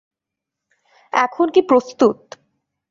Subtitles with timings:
[1.13, 2.17] এখন কি প্রস্তুত?